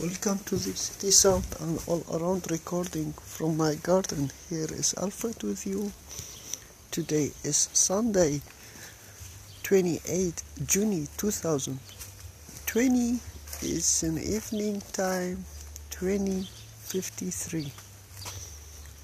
Welcome 0.00 0.38
to 0.44 0.54
the 0.54 0.76
City 0.76 1.10
Sound 1.10 1.44
and 1.58 1.82
all 1.88 2.04
around 2.12 2.48
recording 2.52 3.14
from 3.14 3.56
my 3.56 3.74
garden. 3.74 4.30
Here 4.48 4.68
is 4.70 4.94
Alfred 4.96 5.42
with 5.42 5.66
you. 5.66 5.90
Today 6.92 7.32
is 7.42 7.68
Sunday, 7.72 8.40
28 9.64 10.40
June 10.68 11.08
2020. 11.16 13.18
It's 13.60 14.04
an 14.04 14.18
evening 14.18 14.82
time, 14.92 15.44
2053. 15.90 17.72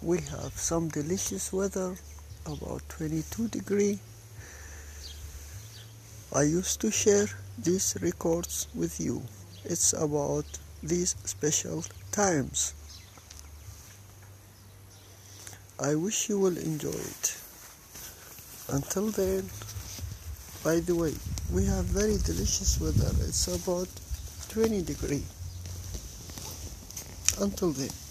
We 0.00 0.22
have 0.22 0.56
some 0.56 0.88
delicious 0.88 1.52
weather, 1.52 1.96
about 2.46 2.88
22 2.88 3.48
degree. 3.48 3.98
I 6.34 6.44
used 6.44 6.80
to 6.80 6.90
share 6.90 7.26
these 7.58 7.94
records 8.00 8.68
with 8.74 8.98
you. 8.98 9.22
It's 9.66 9.92
about 9.92 10.46
these 10.82 11.16
special 11.24 11.84
times. 12.12 12.74
I 15.80 15.94
wish 15.94 16.28
you 16.28 16.38
will 16.40 16.56
enjoy 16.56 16.88
it. 16.88 17.36
Until 18.68 19.10
then, 19.10 19.48
by 20.64 20.80
the 20.80 20.94
way, 20.94 21.14
we 21.52 21.64
have 21.66 21.84
very 21.84 22.18
delicious 22.18 22.80
weather. 22.80 23.10
It's 23.26 23.46
about 23.46 23.88
20 24.50 24.82
degree. 24.82 25.24
Until 27.40 27.70
then. 27.70 28.07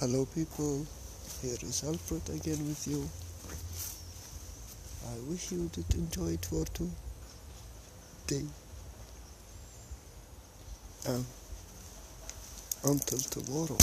Hello 0.00 0.24
people, 0.24 0.86
here 1.42 1.58
is 1.60 1.84
Alfred 1.84 2.26
again 2.30 2.66
with 2.66 2.86
you. 2.88 3.06
I 5.12 5.30
wish 5.30 5.52
you 5.52 5.68
did 5.74 5.94
enjoy 5.94 6.28
it 6.28 6.46
for 6.46 6.64
today. 8.24 8.46
And 11.06 11.26
until 12.82 13.18
tomorrow. 13.18 13.76